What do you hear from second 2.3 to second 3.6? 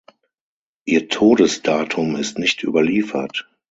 nicht überliefert.